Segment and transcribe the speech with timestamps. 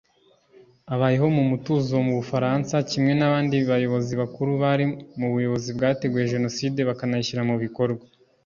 [0.93, 4.85] abayeho mu mutuzo mu Bufaransa kimwe n’abandi bayobozi bakuru bari
[5.19, 8.05] mu buyobozi bwateguye Jenoside bakanayishyira mu bikorwa